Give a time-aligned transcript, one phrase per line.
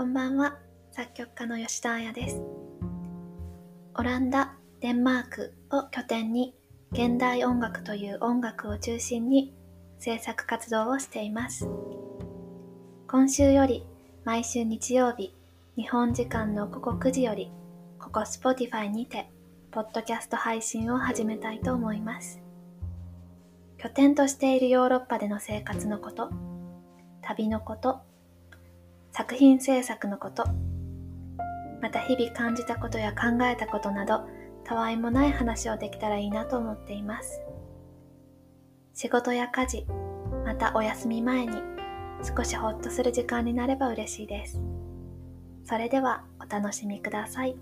[0.00, 0.56] こんばんは、
[0.92, 2.42] 作曲家の吉田彩です。
[3.94, 6.54] オランダ、デンマークを拠点に
[6.90, 9.54] 現代音楽という音楽を中心に
[9.98, 11.68] 制作活動をしています。
[13.08, 13.86] 今週より
[14.24, 15.36] 毎週日曜日、
[15.76, 17.52] 日本時間の午後9時より、
[17.98, 19.28] ここ Spotify にて、
[19.70, 22.40] ポッドキャスト配信を始めたいと思います。
[23.76, 26.30] 拠点としているヨーロッパでの生活のこと、
[27.20, 28.00] 旅のこと、
[29.20, 30.46] 作品制作のこと、
[31.82, 34.22] また日々感じたことや考えたことなど、
[34.64, 37.42] たわいもない話をできたらいいなと思っています。
[38.94, 39.86] 仕事や家事、
[40.46, 41.52] またお休み前に
[42.22, 44.58] 少しほっとする時間になれば嬉しいです。
[45.66, 47.58] それではお楽しみください。